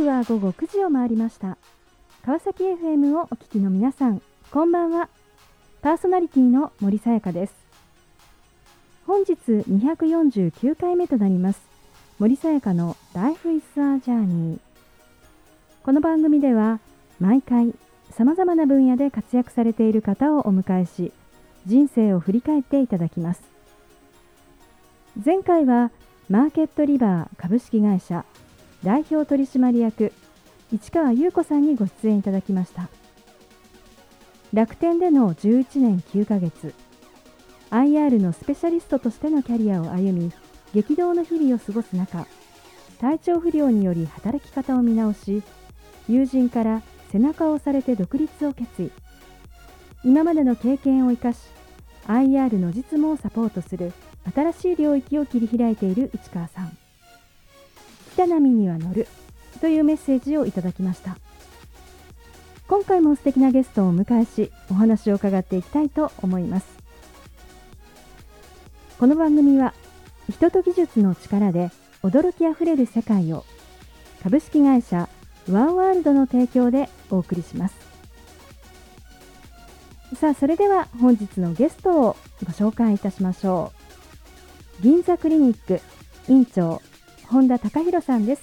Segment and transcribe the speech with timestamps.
[0.00, 1.58] 刻は午後9時を回りました。
[2.24, 5.10] 川崎 FM をお聞きの皆さんこんばんは。
[5.82, 7.54] パーソナリティの森さやかです。
[9.06, 11.60] 本日249回目となります
[12.18, 14.58] 森さやかの Life is a Journey
[15.82, 16.78] この番組では
[17.18, 17.74] 毎回
[18.10, 21.12] さまざまな分野で活躍されている方をお迎えし
[21.66, 23.42] 人生を振り返っていただきます。
[25.22, 25.90] 前回は
[26.30, 28.24] マーケットリバー株式会社
[28.82, 30.12] 代表取締役
[30.72, 32.88] 市川優子さんにご出演いただきました。
[34.52, 36.74] 楽天での11年9ヶ月
[37.70, 40.32] IR のスペシャリストとしてのキャリアを歩み
[40.74, 42.26] 激動の日々を過ごす中
[43.00, 45.44] 体調不良により働き方を見直し
[46.08, 48.90] 友人から背中を押されて独立を決意。
[50.02, 51.38] 今までの経験を生かし
[52.06, 53.92] IR の実務をサポートする
[54.34, 56.79] 新しい領域を切り開いている市川さん。
[58.20, 59.08] た波には乗る
[59.62, 61.16] というメッセージをいただきました。
[62.68, 66.66] 今回も素敵なゲストをお迎えしお話を伺っていきたいと思います。
[68.98, 69.72] この番組は
[70.28, 71.70] 人と技術の力で
[72.02, 73.44] 驚きあふれる世界を
[74.22, 75.08] 株式会社
[75.50, 77.74] ワンワールドの提供でお送りします。
[80.14, 83.72] さあそれでは本日のゲストをご紹介いたしましょ
[84.78, 84.82] う。
[84.82, 85.80] 銀座クリニック
[86.28, 86.82] 院長
[87.30, 88.42] 本田隆弘さんです。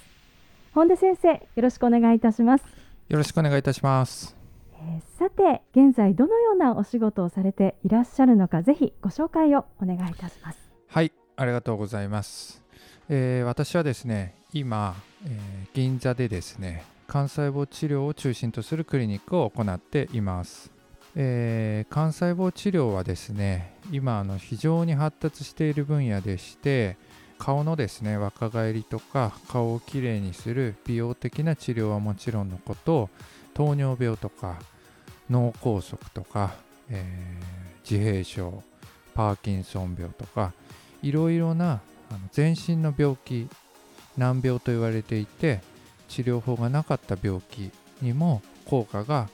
[0.73, 2.63] 本田先生よろしくお願いいたします。
[3.09, 4.33] よろしくお願いいたします。
[4.75, 10.59] えー、さて現在どのようなお仕事をされていらっしゃるのかぜひご紹介をお願いいたします。
[10.87, 12.63] はいありがとうございます、
[13.09, 20.71] えー、私はですね今、えー、銀座でですね幹細胞治療を中心とするクリニックを行っています。
[21.19, 26.95] えー、幹細胞治療はですね今あの非常に発達している分野でして
[27.37, 33.09] 顔のですね若返りとか顔をきれいにする美容的な治療はもちろんのこと
[33.53, 34.59] 糖尿病とか
[35.29, 36.55] 脳梗塞とか、
[36.89, 38.63] えー、自閉症
[39.13, 40.53] パーキンソン病とか
[41.01, 43.47] いろいろなあの全身の病気
[44.17, 45.61] 難病と言われていて
[46.07, 47.71] 治療法がなかった病気
[48.01, 49.29] にも効果が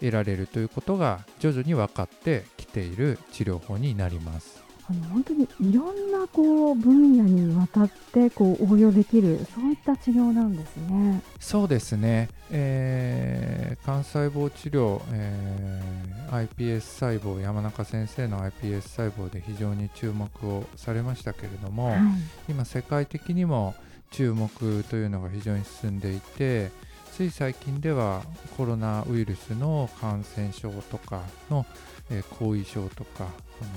[0.00, 4.69] 得られるということが徐々に分かってきている治療法になります。
[4.90, 11.22] あの本当にいろんなこう分野にわたってこう応用できるそういった治療なんですね。
[11.38, 22.00] そうですね、えー、幹細胞治療、えー、iPS 細胞山中先生の iPS 細胞で非常に注目をされましたけれども、はい、
[22.48, 23.76] 今世界的にも
[24.10, 26.72] 注目というのが非常に進んでいて
[27.12, 28.22] つい最近では
[28.56, 31.64] コロナウイルスの感染症とかの
[32.10, 33.28] え後遺症とか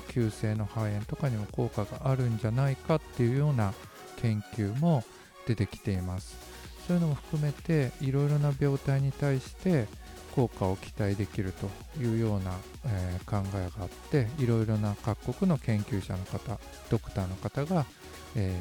[0.09, 3.73] 急性の肺炎とかにも効果があるんじゃないかっていうような
[4.17, 5.03] 研究も
[5.47, 6.35] 出てきています。
[6.88, 9.88] そういうのも含めていろいろな病態に対して
[10.35, 11.69] 効果を期待できると
[12.01, 12.51] いうような、
[12.85, 17.85] えー、考えがあっていろいろな各国の研究者の方ドクターの方が、
[18.35, 18.59] え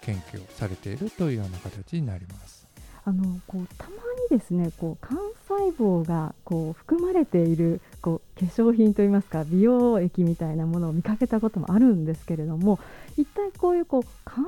[0.00, 2.66] ー、研究をされているというような形になります。
[3.04, 3.96] あのこうたま
[4.30, 5.20] にですねこう幹
[5.58, 12.78] 細胞がこう含まれているこう化粧品といいますか美容液みたいなものを見かけたこともあるんですけれども
[13.16, 14.40] 一体こういうこう幹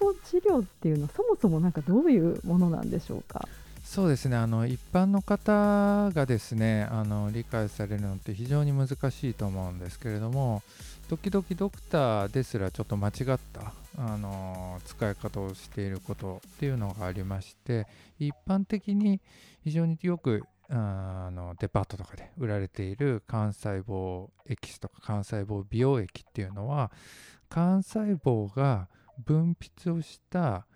[0.00, 3.46] 細胞治療っていうのはそもそもなんかどういうものなんでしょうか？
[3.84, 4.36] そうですね。
[4.36, 10.62] あの一般の方がですねあの理解されるのって非常に難しいと思うんですけれども
[11.08, 17.86] 時々ドクターですらちょっと間違ったあの使い方をしていることっていうのがありまして
[18.18, 19.20] 一般的に
[19.64, 26.92] 非常によくあのデパートとかで売られている幹細胞エキスとか幹細胞美容液っていうのは
[27.50, 28.88] 幹細胞が
[29.24, 30.66] 分泌をした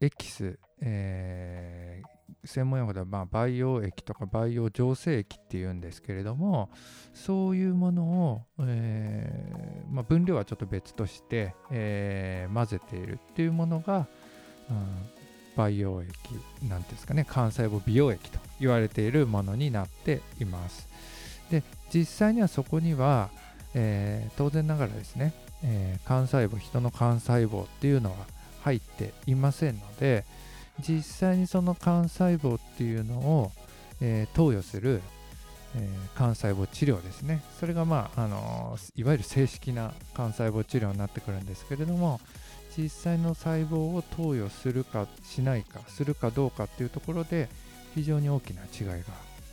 [0.00, 6.70] エキス、えー、専門用語ではま培養液とか培養浄成液っていうんですけれども
[7.14, 14.06] そういうものを、えーまあ、分量はちょっと別として、えー、混ぜているっていうものが、
[14.70, 14.86] うん、
[15.56, 16.10] 培養液
[16.68, 20.88] なんですかね幹細胞美容液と言われているものになっています。
[21.50, 21.62] で
[21.92, 23.28] 実際にはそこには、
[23.74, 28.16] えー、当然ながらですね、えー、幹細胞人の幹細胞っていうのは
[28.62, 30.24] 入っていませんので
[30.80, 33.52] 実際にその幹細胞っていうのを、
[34.00, 35.00] えー、投与する、
[35.76, 35.88] え
[36.18, 37.42] 幹細胞治療ですね。
[37.58, 42.20] それがまあ、あのいわゆる正式な幹細胞治療になってくるんですけれども
[42.76, 47.48] 実際の細胞を投与するかしないかするかどうかっていうところで
[47.94, 48.94] 非常に大きな違いが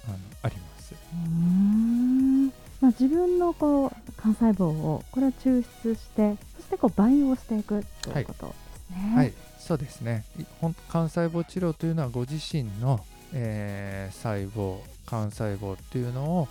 [0.07, 0.95] あのあります。
[1.13, 2.47] うん。
[2.81, 3.91] まあ、自分のこう
[4.25, 9.15] 幹細胞をこれを抽出してそしてこう培養していくということですね。
[9.15, 9.33] はい、はい、
[9.69, 10.25] そうですね。
[10.63, 13.05] 幹細胞治療というのはご自身の、
[13.35, 16.47] えー、細胞幹細胞っていうのを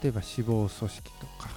[0.00, 1.50] 例えば脂肪組織とか、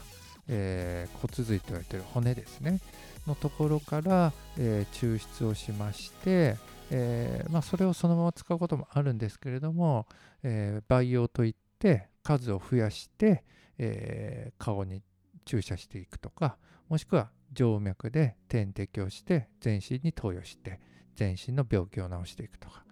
[0.48, 2.80] えー、骨髄と言われてる骨ですね。
[3.28, 6.58] のところから、えー、抽出をしまして、
[6.90, 10.08] えーまあ、それをそのまま使うこともあるんですけれども、
[10.42, 13.44] え、培養といって数を増やして、
[13.78, 15.04] えー、顔に
[15.46, 16.58] 注射していくとか
[16.90, 20.80] もしくは静脈で点滴をして全身に投与して
[21.16, 22.84] 全身の病気を治していくとか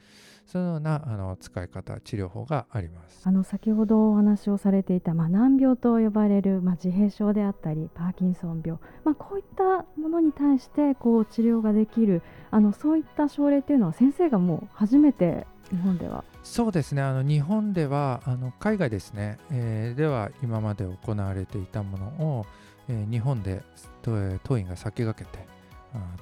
[0.45, 3.27] そのようなあの使い方治療法があります。
[3.27, 16.23] あの先ほどお話をされていた、まあ、難病と呼ばれる、まあ、自閉症であったりパーキンソン病、まあ、こういったものに対してこう治療ができるあのそういった症例というのは先生がもう初めて日本では。
[16.43, 17.01] そうですね。
[17.01, 22.05] あの日本ではあの海外ですね、えー、では今まで行われていたもの
[22.39, 22.45] を、
[22.87, 23.63] えー、日本で
[24.01, 25.45] 当院が先駆けて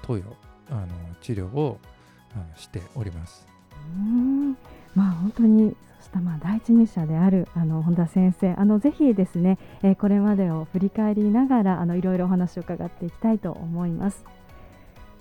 [0.02, 0.24] 投与
[0.70, 0.88] あの
[1.22, 1.80] 治療を
[2.34, 3.48] あのしております。
[3.98, 4.58] うん。
[4.96, 8.54] まあ本当にそしたまあ第一人者であるあの本田先生。
[8.54, 14.24] あのぜひですね、えー、これまでを振り返りながらあのいろいろお話を伺っていきたいと思います。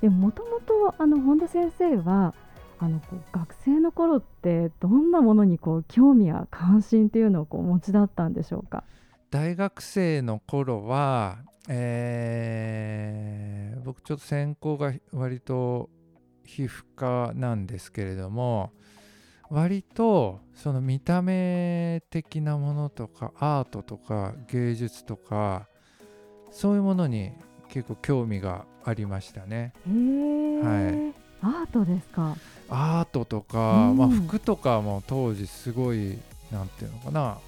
[0.00, 2.34] でもともとあの本田先生は
[2.82, 8.82] あのこう学生の頃ってどんなものにこう興味や関心というのをこうお持ちだったんでしょうか？
[9.30, 11.38] 大学生の頃は、
[12.52, 15.90] えー、僕ちょっと専攻が割と
[16.44, 18.72] 皮膚科なんですけれども
[19.48, 25.68] 割とその見た目的なものとかアートとか芸術とか
[26.50, 27.30] そういうものに
[27.68, 29.72] 結構興味がありましたね。
[29.86, 32.36] はい、アートですか？
[32.72, 36.18] アートとか、うん、まあ、服とかも当時すごい
[36.50, 37.38] なんていうのかな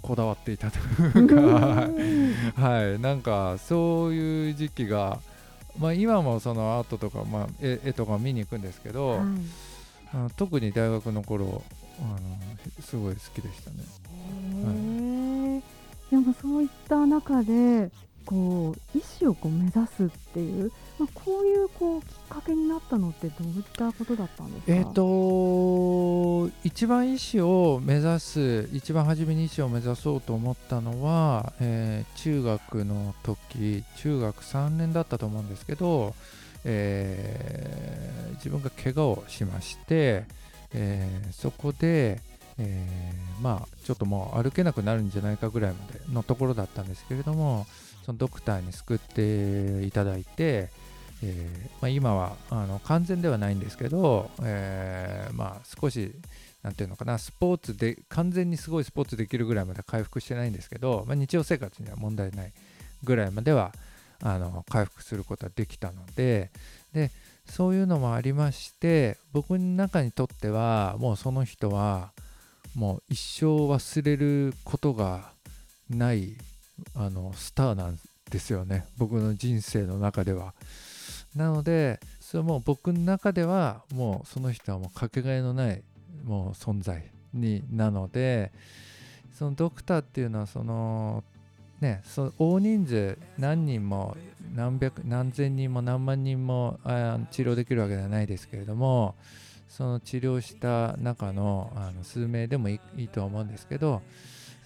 [0.00, 0.78] こだわっていたと
[1.18, 1.88] いうか
[2.62, 3.00] はい。
[3.00, 5.18] なんかそういう時期が
[5.78, 9.18] まあ、今もそのアートとか、まあ、絵絵とか見に行くんですけど、はい、
[10.12, 11.62] あの特に大学の頃
[12.00, 13.76] あのすごい好きでしたね。
[14.64, 15.62] は
[16.10, 17.90] い、でもそういった中で
[18.24, 36.14] こう医師をこう目指すっていう、まあ、こういうこうきっかけになったのってどういったことだったんですか、えーと、一番医師を目指す一番初めに医師を目指そうと思ったのは、えー、中学の時中学3年だったと思うんですけど、
[36.64, 40.24] えー、自分が怪我をしまして、
[40.74, 42.20] えー、そこで、
[42.58, 47.66] えー、まあちょっともう歩けなくなるんじゃないかぐらいまでのところだったんですけれども
[48.04, 50.70] そのドクターに救っていただいて、
[51.22, 56.12] えー、まあ、今はあの完全ではないんですけど、えー、まあ、少し
[56.62, 62.52] 何ていうのかなスポーツで完全にすごいスポーツできるぐらいまで回復してないんですけど、まあ、日常生活には問題ない
[63.04, 63.72] ぐらいまでは
[64.22, 66.50] あの回復することはできたので
[66.92, 67.10] で
[67.44, 72.12] そういうのもありまして僕の中にとってはもうその人は
[72.76, 75.32] もう一生忘れることが
[75.90, 76.36] ない
[76.94, 77.98] あのスターなん
[78.30, 80.54] ですよね僕の人生の中では。
[81.36, 85.82] なのでそれはもう僕の中ではもうその人はもうかけがえのない
[86.24, 88.52] もう存在になので
[89.32, 91.24] そのドクターっていうのはその
[91.80, 94.16] ねその大人数何人も
[94.54, 99.14] 何百何千人も何万人もあ治療できるわけではないですけれども
[99.68, 104.02] その治療した中のあの数名でもいいとは思うんですけど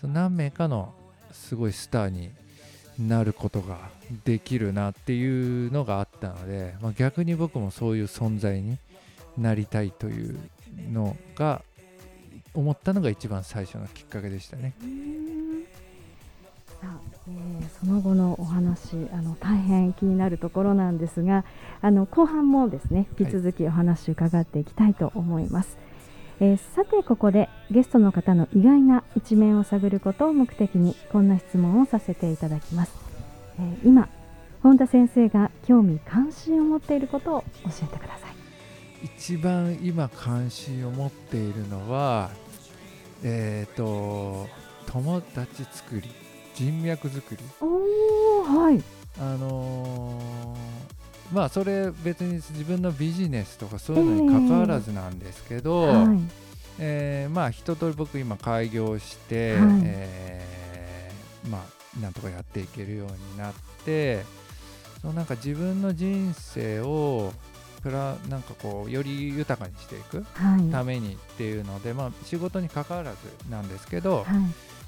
[0.00, 0.92] その何名かの
[1.36, 2.30] すごいスターに
[2.98, 3.78] なることが
[4.24, 8.78] できるなっていうのがあったので、まあ、逆に僕もそういう存在に
[9.36, 10.38] なりたいという
[10.92, 11.62] のが
[12.54, 14.72] 思ったのが一番最初のきっかけでしたね。
[16.80, 21.44] さあ、え、その後のお話あの大変気になるところなんですが
[21.80, 25.76] あの後半もですね引き続きお話伺っていきたいと思います。
[25.76, 25.85] はい
[26.40, 32.92] えー、さてここでゲストの方の意外な一面を探ることを目的にこんな質問をさせていただきます、
[33.58, 34.08] えー、今
[34.62, 38.36] 本田先生が興味関心を持っていることを教えてください。
[39.04, 42.30] 一番今関心を持っているのは
[43.22, 44.48] えっ、ー、と
[44.86, 46.10] 友達作り
[46.54, 47.42] 人脈作り。
[47.60, 48.82] おはい。
[49.20, 50.56] あの
[51.32, 56.18] まあそれ別に自分のビジネスとかそういうのに関わらずなんですけど、えーはい、
[56.78, 63.54] えー、まあ一通り僕今開業して、はい、えー、まあなんとかやっていけるようになっ
[63.84, 64.22] て
[65.00, 67.32] そのなんか自分の人生を
[67.82, 70.24] プラなんかこうより豊かにしていく
[70.72, 73.16] ためにっていうので、はい、まあ仕事に関わらず
[73.50, 74.24] なんですけど、は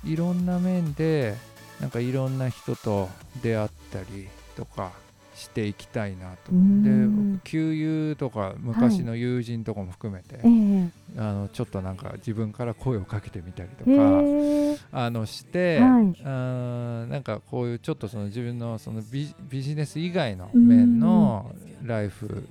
[0.04, 1.34] い、いろんな面で
[1.80, 3.08] なんかいろんな人と
[3.42, 4.92] 出会ったりとか
[5.38, 6.52] していきたいなと。
[6.52, 7.34] うん。
[7.36, 7.72] で給
[8.10, 10.90] 油とか昔の友人とかも含めて、ええ。
[11.16, 14.76] あのちょっとなんか自分から声をかけてみたりとへかえ。
[14.92, 16.14] あのして、はい。
[16.24, 21.54] あーなんかこういうちょっとその自分のそのビビジネス以外の面の
[21.84, 22.46] ライフ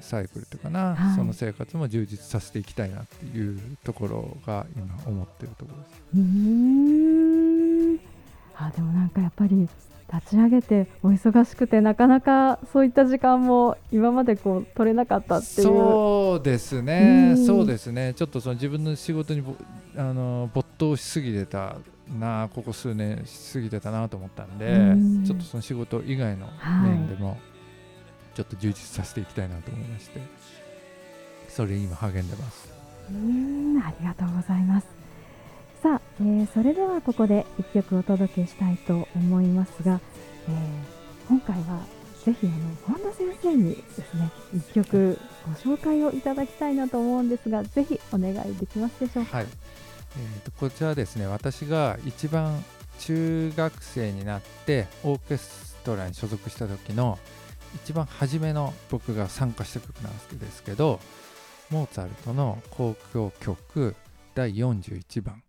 [0.00, 1.16] サイクルというかな、はい。
[1.16, 7.11] その生活も充実させていきたいなっていうところが今思ってるところです。
[9.12, 9.68] かやっぱり
[10.12, 15.68] 立ち上げてお忙しくてなかなかそういった時間も今までこう取れなかったっていう。
[15.68, 17.46] そうですね、うん。
[17.46, 19.54] そうですね、ちょっとその自分の仕事にぼ
[19.96, 21.76] あの没頭しすぎてた
[22.18, 25.24] な、ここ数年しすぎてたなと思ったんで、うん。
[25.24, 27.38] ちょっとその仕事以外のはい面でも、
[28.34, 30.20] ちょっと充実させていきたいなと思いまして、
[31.48, 32.68] それに今、励んでます。
[33.10, 35.01] うーんありがとうございます
[35.82, 40.00] さあ、えーそれではここで一曲お届けしたいと思いますが、
[40.48, 41.80] えー今回は
[42.24, 45.18] ぜひあの本田先生にですね一曲
[45.64, 49.38] ご紹介をいただきたいなと思うんですがぜひお願いできますでしょうか？
[49.38, 49.46] はい。
[49.46, 52.62] えーとこちらですね、私が一番
[53.00, 57.18] 中学生になってオーケストラに所属した時の
[57.74, 61.00] 一番初めの僕が参加した曲なんですけど
[61.70, 63.96] モーツァルトの交響曲
[64.34, 65.42] 第41番。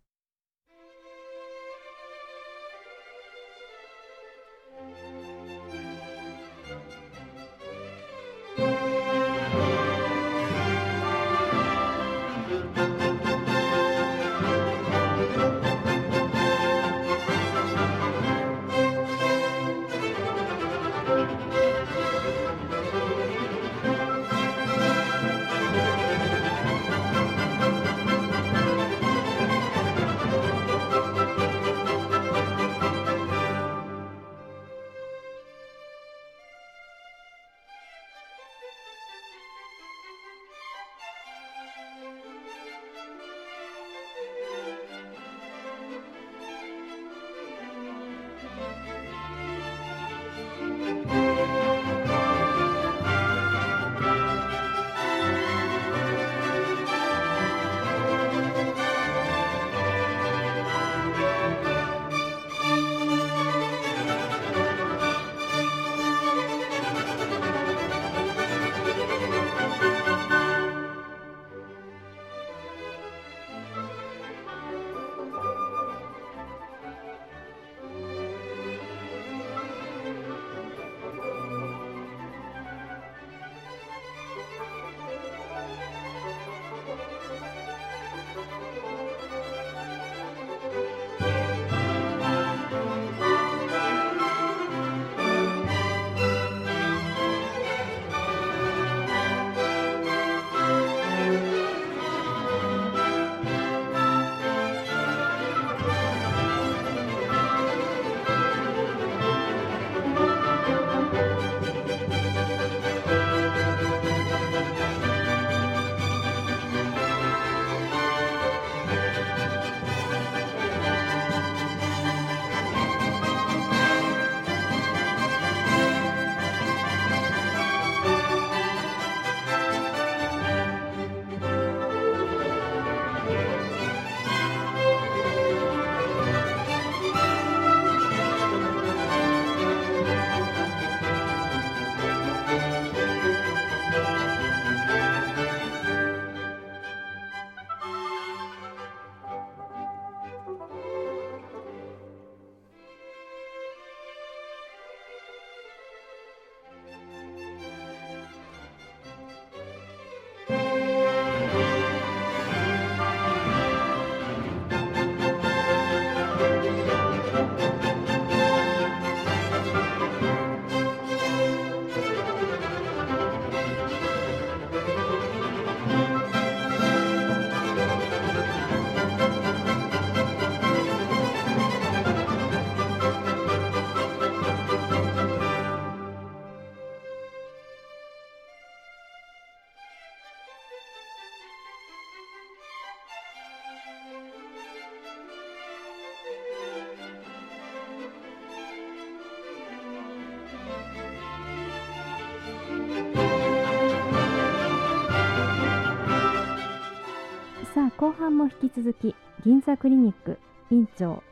[208.18, 210.38] 半も引き続き銀座クリニック
[210.70, 211.22] 院長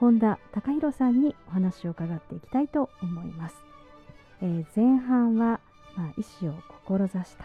[0.00, 3.66] 本田隆弘さんにお話を伺っていきたいと思います
[4.42, 5.60] えー、前半は、
[5.96, 6.54] まあ、医師を
[6.86, 7.44] 志した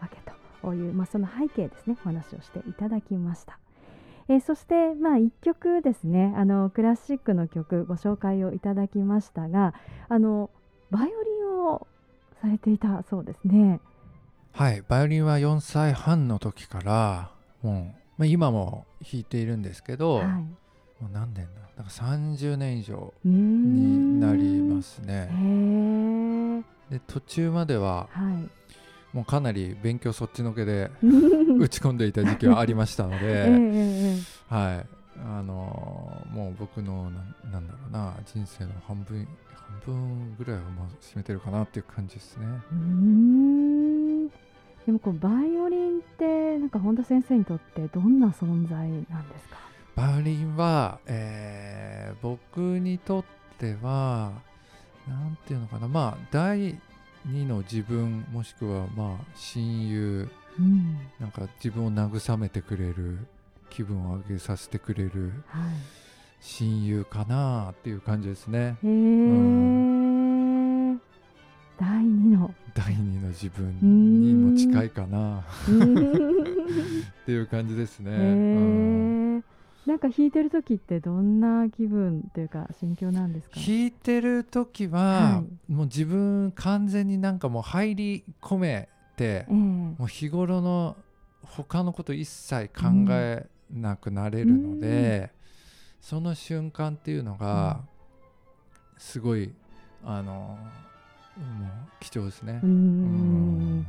[0.00, 0.18] わけ
[0.62, 3.58] という、まあ、その背景ですねお話をしていただきました。
[4.28, 9.74] えー、そして、まあ、1曲ですねあのクラシックの曲ご紹介をいただきましたが
[10.08, 10.50] あの
[10.90, 11.10] バイオリ
[11.40, 11.88] ンを
[12.40, 13.80] されていたそうですね。
[14.52, 17.30] はいバイオリンは4歳半の時から
[17.62, 20.44] もう、まあ、今も弾いているんですけど、はい、も
[21.04, 25.30] う何年だなんか30年以上になりますね。
[26.90, 28.30] で途中までは、は
[29.14, 30.90] い、もうかなり勉強そっちのけで
[31.58, 33.48] 打ち込んでいた時期はありましたので、
[34.48, 34.86] はい。
[35.22, 37.10] あのー、もう僕の
[37.50, 42.46] なんだろうな人生の半分半分ぐらいをまあ占めてるかなっていう感じですね。
[44.86, 49.56] でもこうバイオリンってなんか本田先生にとってどんな存在なんですか？
[49.94, 53.24] バイオリンは、えー、僕にとっ
[53.58, 54.32] ては
[55.06, 56.78] なんていうのかなまあ第
[57.26, 63.18] 二の自分もしくはまあ親友、うん、なんか自分を慰めてくれる
[63.68, 65.62] 気分を上げさせてくれる、はい、
[66.40, 68.58] 親友かなっていう感じですね。
[68.58, 69.79] へえ、うん。
[69.79, 69.79] 第
[72.20, 72.54] 二の。
[72.74, 73.78] 第二の自分
[74.20, 75.40] にも近いかな。
[75.40, 78.10] っていう感じですね。
[78.12, 79.44] うん。
[79.86, 83.56] なんか弾いてる時ってどんな気分というか心境なんですか？
[83.58, 90.96] 弾いてる時は、はい、もう自分完全になんかもう入り込めて、えー、もう日頃の
[91.42, 95.38] 他のこと一切考えなくなれるので、うん、
[96.00, 97.80] その瞬間っていうのが
[98.98, 99.50] すごい
[100.04, 100.58] あの
[102.00, 102.60] 貴重ですね。
[102.62, 103.86] うん。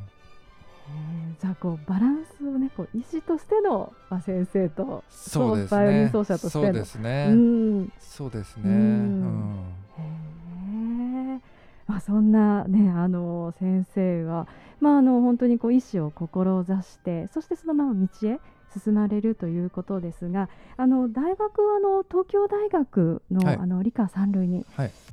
[1.40, 6.66] じゃあこうバランスをねこう医師としての、まあ、先生とそうです、ね、バイオリン奏者としての。
[6.66, 9.66] そうですね、うん、そうですね、うん、
[11.88, 14.48] まあ、そんなねあの先生は、
[14.80, 18.40] まあ、あの本当にこう医師を志してそしてそのまま道へ
[18.74, 24.66] 進まれるということですがあの大学はあの東京大学のはい、あの理科三類に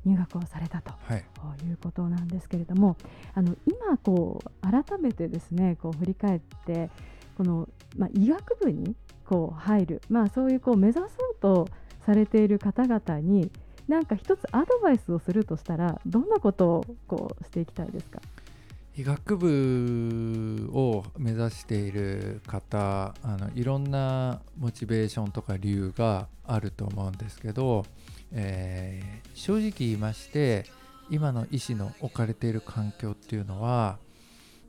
[0.04, 1.24] 入学をされたと、はい、
[1.66, 2.96] いうことなんですけれども
[3.34, 6.90] あの今こう改めてですねこう振り返って
[7.36, 8.94] この、まあ、医学部に
[9.24, 11.08] こう入る、まあ、そういうこう目指そう
[11.40, 11.68] と
[12.04, 13.50] されている方々に
[13.86, 18.20] 何か一つアドバイスをするとしたらどんなことをこうしていきたいですか？
[18.98, 27.86] 医学部を目指している方あのいろんなモチベーションとか理由があると思うんですけど、
[28.32, 30.64] えー、正直言いまして
[31.10, 33.98] 今の医師の置かれている環境っていうのは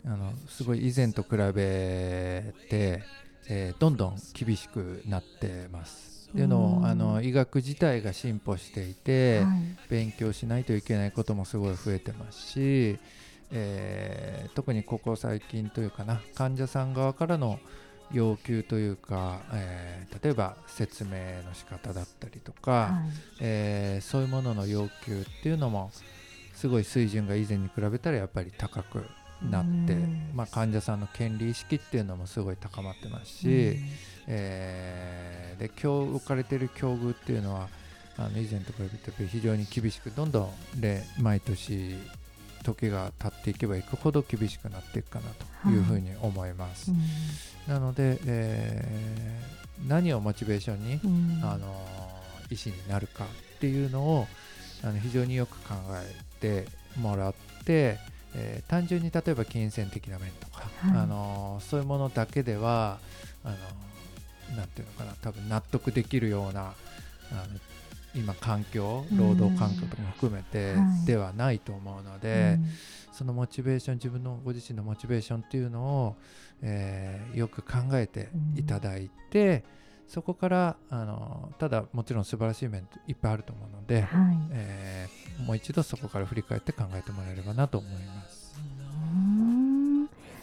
[0.05, 3.03] あのすごい以前と比べて、
[3.49, 6.29] えー、どんどん厳しくなってます。
[6.29, 9.47] っていうのをあの医学自体が進歩していて、はい、
[9.89, 12.99] 勉強しないといけないこともすごい増えてますし
[13.51, 17.59] えー、特にここ最近というかな患者さん側からの
[18.11, 21.11] 要求というか、えー、例えば説明
[21.47, 25.91] の仕方だったりとか、はい、えー、そういうものの要求っていうのも
[26.55, 29.05] すごい水準が以前に比べたらやっぱり高く
[29.43, 29.95] なって、
[30.33, 33.77] まあ、患者さんの権利意識っていうのもすごい高まってますし、
[34.27, 37.69] えー、で今日置かれている境遇っていうのは
[38.17, 41.95] あの以前と比べて非常に厳しくどんどんで毎年
[42.63, 45.29] 時が経っていけばいくほど厳しくなっていくかな
[45.63, 45.77] とい。
[45.77, 46.91] うふうに思います。
[46.91, 46.99] はい
[47.67, 51.67] うん、なので、えー、何をモチベーションに、うん、あの
[52.51, 54.27] 医師になるかっていうのを
[54.83, 56.67] あの非常によく考えて
[56.99, 57.33] もらっ
[57.65, 57.97] て、
[58.35, 62.99] えー、単純に例えば金銭的な面とか、はい、あのそういうものだけでは
[63.43, 66.73] あのなんていうのかな多分納得できるようなあの
[68.15, 70.75] 今環境労働環境とかも含めて
[71.05, 72.59] ではないと思うので、はい
[73.19, 76.15] そのモチベーション自分のご自身のモチベーションっていうのを、
[76.61, 79.65] えー、よく考えていただいて、
[80.05, 88.57] うん、そこからあのただもちろん素晴らしい面いっぱいあると思うので、はい、えー、もう一度そこから振り返って考えてもらえればなと思います。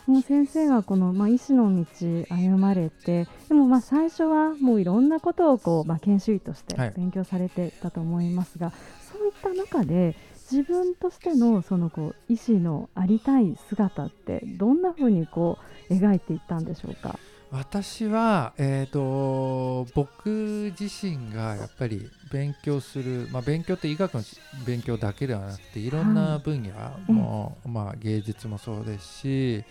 [0.07, 1.85] もう先生はこの、まあ、医師の道
[2.29, 8.75] 歩まれてでもまあ最初はもういろんなことをこう、まあ、研修医として勉強されてたと思いますが、はい、
[9.11, 10.15] そういった中で
[10.51, 15.59] 自分としてのそのこう医師のありたい姿ってどんなふうにこ
[15.91, 17.19] う描いていったんでしょうか？
[17.51, 24.23] 私は、えーと、僕自身がやっぱり勉強する、まあ、勉強って医学の
[24.67, 26.73] 勉強だけではなくていろんな分野
[27.13, 29.65] も、はい、まあ、芸術もそうですし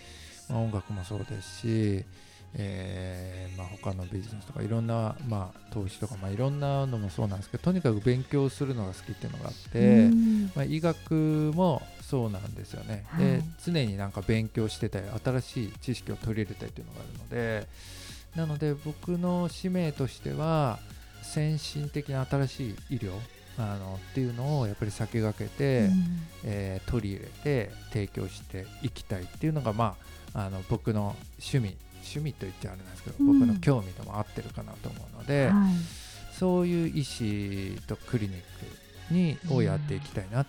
[0.48, 2.06] まあ、音楽もそうですし、
[2.58, 10.10] えーまあ、他のビジネスとかいろんな、まあ、投資とか、まあ、いろんなのもそうなんですけどとにかく勉強するのが好きっていうのがあって、
[10.56, 13.26] まあ、医学もそうなんですよね、はい。
[13.26, 17.68] で常になんか勉強してたり新しい知識を取り入れたりというのがあるので
[18.36, 20.80] なので僕の使命としては
[21.24, 23.12] 先進的な新しい医療
[23.58, 25.94] あのっていうのをやっぱり先駆けて、うん。
[26.44, 29.96] えー取り入れて提供していきたいっていうのが、ま
[30.34, 33.40] あ、あの僕の趣味趣味と言っちゃあれなんですけど、うん。
[33.40, 35.74] 僕の興味とも合ってるかなと思うので、はい。
[36.38, 38.38] そういう医師とクリニッ
[39.10, 40.46] クにをやっていきたいなっ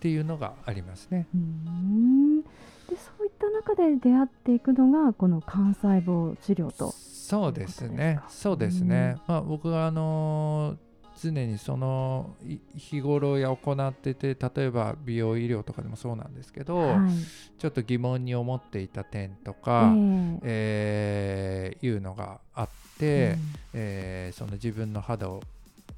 [0.00, 1.26] ていうのがありますね。
[1.34, 2.42] うーん。
[2.42, 6.92] でそういった中で出会っていくのがこの幹細胞治療と。
[6.92, 8.20] そうですというね。
[8.28, 10.87] そうですね、まあ、僕があのー
[11.20, 17.28] 常にそのい日頃や行ってて例えば美容医療とかでもそうなんですけど、はい。
[17.58, 20.00] ちょっと疑問に思っていた点とえか、
[20.42, 21.78] ええ。
[21.80, 23.38] ーいうのがあって、
[23.72, 25.42] えーその自分の肌を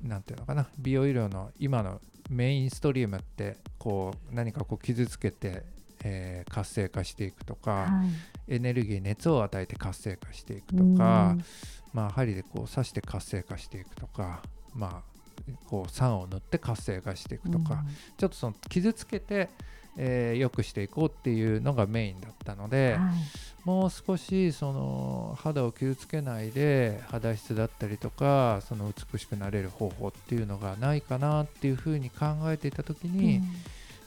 [0.02, 5.62] なんていうのかな美容医療の今のメインストリームってこう何かこう傷つけて、
[6.04, 8.54] えー活性化していくとか、はい。
[8.54, 10.94] エネルギー熱を与えて活性化していくとうん。
[10.96, 11.38] か、
[11.92, 14.42] まあ、針でこう刺して活性化していくとか、
[14.74, 15.09] まあ、
[15.68, 17.84] こう酸を塗って活性化していくとか、
[18.16, 19.48] ちょっとその傷つけて、
[19.96, 23.12] えー良くしていこうっていうのがメインだったのうんで、はい。
[23.64, 33.42] もう少しその肌を傷つけないで肌質だったりとかその美しくなれる方法っていうのがないかなっていうふうに考えていた時に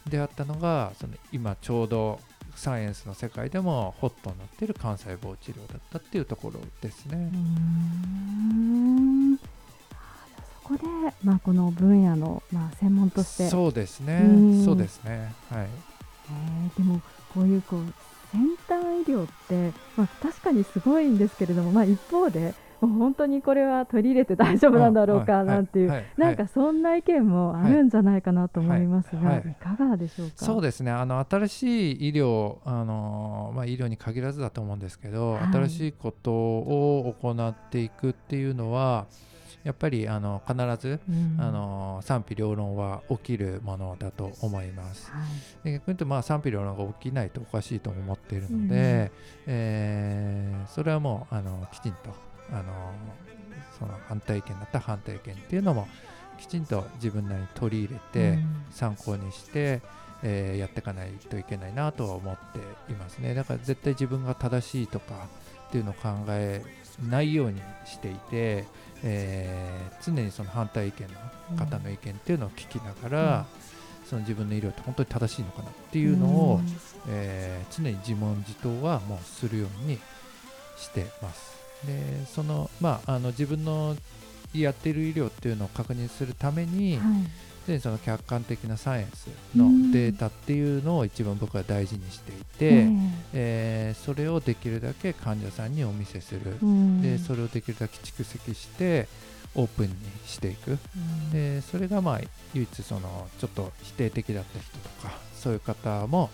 [0.08, 2.18] 出会ったのがその今ちょうど
[2.56, 7.30] サイエンスの世界でもホットになっている幹細胞治療だったっていうところですね。
[10.64, 10.82] こで、
[11.22, 13.48] まあ、この分野の、まあ、専門として。
[13.48, 14.18] そうですね。
[14.20, 14.22] う
[14.62, 14.64] ん。
[14.64, 15.32] そうですね。
[15.50, 15.66] はい。
[15.66, 17.00] えーでも
[17.34, 17.80] こういうこう
[18.32, 25.46] 先端医療って、まあ、確かにすごいんですけれども、まあ、一方でもう本当にこれは取り入れて大丈夫なんだろうかはい。
[25.46, 25.98] なんていう、はい。
[25.98, 26.06] はい。
[26.16, 29.38] なんかそんな意見もあるんじゃないかなと思いますが、はい。
[29.40, 29.50] はい。
[29.50, 30.44] いかがでしょうか？
[30.44, 30.90] そうですね。
[30.90, 35.42] あの新しい医療あの、まあ、医療に限らずだと思うんですけど、はい。
[35.52, 39.06] 新しいことを行っていくっていうのは
[39.64, 41.36] やっぱりあの必ず、うん。
[41.40, 45.10] あの賛否両論は起きるものだと思います。
[45.10, 45.64] はい。
[45.64, 49.10] で逆に言うと、まあ、賛否両論が起きないとおかしいと思っているので、
[49.46, 51.98] えーそれはもうあのきちんと
[52.52, 52.92] あの
[53.78, 55.88] その反対意見だったら反対意見っていうのも
[56.38, 58.64] きちんと自分なりに取り入れて、うん。
[58.70, 59.80] 参考にして、
[60.22, 63.34] えーやっていかないといけないなとは思っていますね。
[63.34, 65.28] だから絶対自分が正しいとか
[65.68, 66.62] っていうのを考え
[67.08, 68.64] ないようにしていて、
[69.04, 73.46] えー常にその反対意見の方の意見っていうのを聞きながら、
[74.04, 76.66] その自分の医療って本当に正しいのかなっていうのを、うん
[77.08, 79.98] えー常に自問自答はもうするように
[80.76, 81.54] してます。
[81.86, 83.96] でそのまああの自分の
[84.60, 87.02] やっている医療っていうのを確認するために、はい。
[87.66, 89.86] 常にその客観的なサイエンスうん。
[89.86, 92.86] のデータっていうのを一番僕は大事にしていえて、
[93.32, 97.00] えーそれをできるだけ患者さんにお見せする、うん。
[97.00, 99.08] でそれをできるだけ蓄積して
[99.54, 99.94] オープンに
[100.26, 100.72] していく。
[100.72, 101.30] うん。
[101.30, 102.20] でそれがまあ
[102.52, 106.30] 唯一そのちょっと否定的だった人とかそういう方も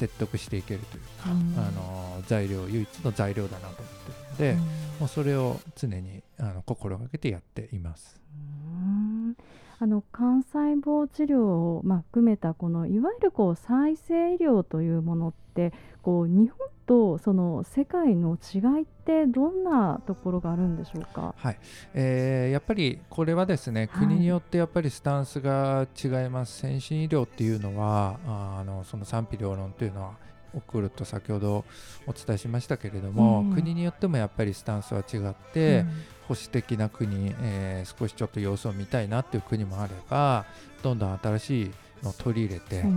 [0.00, 1.54] 説得していけるというか、うん。
[1.58, 4.58] あの材料唯一の材料だなと思ってるので、うん。
[5.00, 8.18] もうそれを常にあの心がけてやっています。
[8.34, 9.36] うん。
[9.78, 21.34] あの幹細胞治療を、まあ、含めたこのいわゆるこう再生医療というものってこう日本とその世界の違いってどんなところがあるんでしょうか？
[21.36, 21.58] はい。
[21.94, 24.06] えーやっぱりこれはですね、はい。
[24.06, 26.58] 国によってやっぱりスタンスが違います。
[26.58, 30.12] 先進医療っていうのはああのその賛否両論というのは
[30.52, 31.64] 起こると先ほど
[32.06, 33.54] お伝えしましたけれども、ええ。
[33.62, 35.86] 国によってもやっぱりスタンスは違って、うん。
[36.30, 40.44] 保守的な国、えー少しちょっと様子を見たいなっていう国もあれば
[40.80, 41.70] どんどん新しい
[42.02, 42.90] のを取り入れて、うん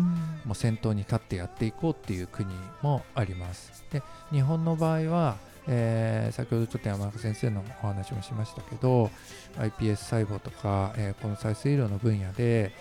[0.46, 2.48] もう先頭に立ってやっていこうっていう国
[2.82, 3.84] もあります。
[3.92, 5.38] で日本の場合は、
[5.68, 9.10] えー先ほどちょっと山中先生のお話もしましたけど
[9.58, 12.74] iPS 細胞とか、えーこの再生医療の分野で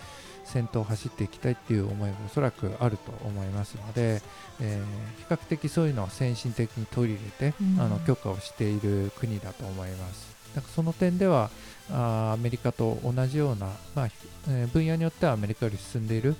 [0.45, 4.21] 先頭を走っていきたいっていう思いがおそらくあると思いますので、
[4.59, 10.33] えー比較的そういうのを先進的に取り入れて、うんあの許可をしている国だと思います。
[10.55, 11.49] だからその点では
[11.91, 14.15] アメリカと同じような、まあひ
[14.49, 16.35] えー分野によってはアメリカより進んでいる、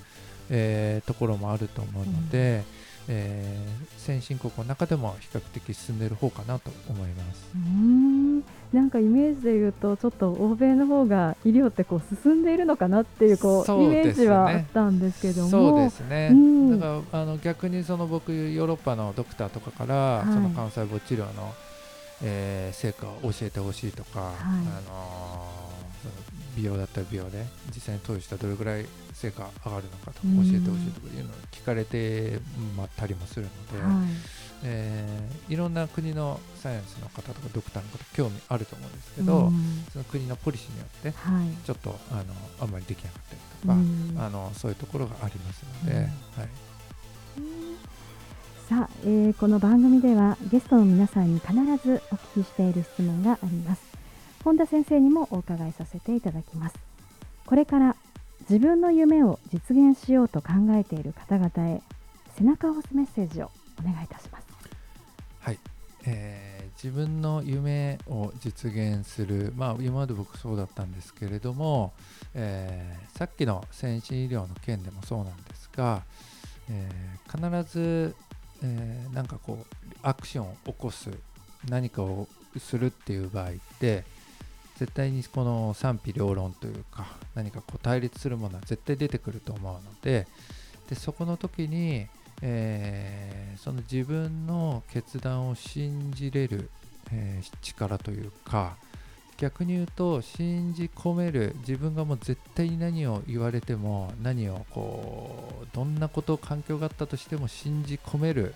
[0.50, 2.62] えーところもあると思うので、
[3.08, 7.50] えー先進国の中でも比較的進んでいる方かなと思います。
[7.54, 8.40] うん。
[8.72, 15.48] なんかイメージで言うとちょっと欧米の方が医療ってこう進んでいるのかなっていうこうそうイメージはあったんですけども。
[15.48, 16.78] そうですね、うん。
[16.78, 20.26] だからあの逆にその僕ヨーロッパのドクターとかから、はい。
[20.26, 21.54] その幹細胞治療の、
[22.24, 25.74] えー成果を教えてほしいとか、あのー
[26.56, 32.38] 美容だったら美容で実際に投与したらどれぐらい成果上がるのかとか教えてほしいとかいうのを聞かれて
[32.76, 34.08] またりもするので、はい。
[34.66, 39.52] えー、いろんな国のサイエンスの方とかドクターの方興味あると思うんですけど、
[39.92, 41.12] その国のポリシーによって
[41.66, 42.22] ちょっと、あの
[42.60, 43.68] あんまりできなかったりと
[44.16, 45.96] か、あのそういうところがありますので。
[45.96, 46.08] はい
[48.68, 51.52] さあ、えー、この番組ではゲストの皆さんに必
[51.86, 53.82] ずお聞きしている質問があります。
[54.42, 56.76] 本田先生にもお伺いさせていただきます。
[57.44, 57.94] これから
[58.48, 61.82] 自分の夢を実現しようと考えている方々へ
[62.38, 63.50] 背中を押すメッセージを
[63.80, 64.46] お願いいたします。
[65.40, 65.58] はい、
[66.06, 71.92] えー、自分の夢を実現するまあ今まで僕そうだったんですけれども、
[72.32, 76.02] えー、さっきの先進医療の件でもそうなんですが、
[76.70, 78.16] えー、必ず
[78.66, 81.10] えー、なんかこうアクションを起こす
[81.68, 82.26] 何かを
[82.58, 84.04] するっていう場合って
[84.78, 90.26] 絶対にこの賛否両論というか何かこう対立するものは絶対出てくると思うので
[90.88, 92.06] でそこの時に、
[92.42, 96.70] えー、その自分の決断を信じれる、
[97.12, 98.76] えー、力というか
[99.44, 108.54] 逆に言うと信じ込める自分がもう絶対に何を言われても何をこうどんなこと環境があったとしても信じ込める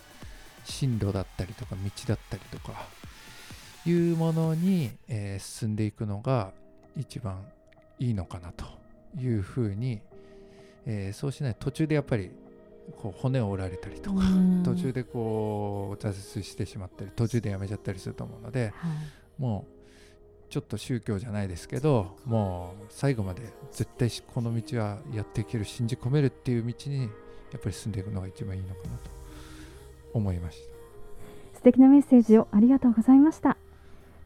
[0.65, 2.73] 進路だったりとか道だったりとか
[3.85, 6.53] いうものに、えー、進んでいくのが
[6.97, 7.45] 一番
[7.99, 8.65] いいのかなと
[9.21, 10.01] いうふうに、
[10.87, 12.31] えー、そうしない途中でやっぱり
[12.97, 14.23] こう骨を折られたりとか
[14.65, 19.78] 途中でこう挫折してしまったり途中でやめちゃったりすると思うので、はい、もう
[20.51, 27.09] ちょっと宗教じゃないですけどもう最後まで絶対この道はやっていける信じ込めるっていう道にや
[27.57, 29.11] っぱり進んでいくのが一番いいのかなと
[30.15, 31.59] 思いました。
[31.59, 33.57] 素敵なメッセージをありがとうございました。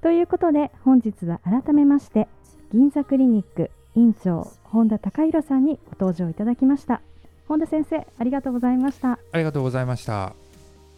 [0.00, 2.28] ということで本日は改めまして
[2.72, 7.02] 銀座クリニック院長本田隆弘さんにご登場いただきました。
[7.48, 9.18] 本田先生ありがとうございました。
[9.32, 10.34] ありがとうございました。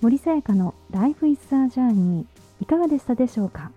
[0.00, 3.70] 森さやかのライフイズアジャーニーいかがでしたでしょうか？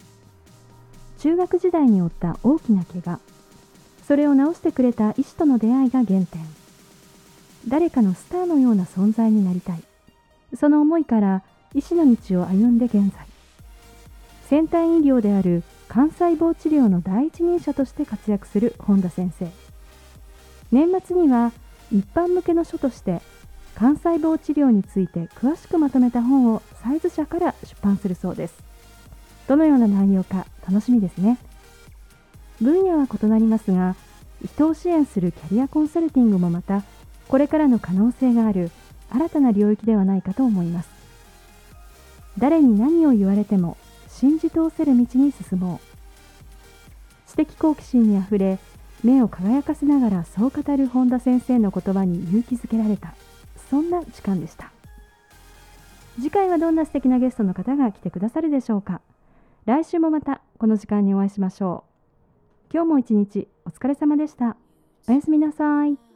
[1.19, 3.19] 中学時代に負った大きな怪我。
[4.08, 6.27] それを治してくれた医師との出会いが原点。
[7.67, 9.84] 誰かのスターのような存在になりたい。
[10.56, 13.25] その思いから医師の道を歩んで現在。
[14.47, 19.49] 先端医療である幹細胞治療の第一人者として活躍する本田先生。
[20.71, 21.51] 年末には
[21.91, 23.21] 一般向けの書として
[23.80, 28.66] 幹細胞治療について詳しくまとめた本をサイズ社から出版するそうです。
[29.47, 31.38] どのような内容か楽しみですね。
[32.62, 33.95] 分野は異なりますが
[34.43, 36.83] 人を支援するキャリアコンサルティングもまた
[37.27, 38.71] これからの可能性がある
[39.10, 40.89] 新たな領域ではないかと思います。
[42.38, 43.77] 誰に何を言われても
[44.10, 45.79] 信じ通せる道に進もう。
[47.29, 48.60] 知的好奇心にあふれ
[49.03, 53.13] 目を輝かせながらそう語る本田先生の言葉に勇気づけられた。
[53.69, 54.71] そんな時間でした。
[56.15, 59.01] 次回はどんな素敵なゲストの方が来てくださるでしょうか。
[59.67, 61.84] 来週もまたこの時間にお会いしましょ
[62.69, 62.73] う。
[62.73, 64.56] 今日も一日お疲れ様でした。
[65.10, 66.07] おやすみなさい。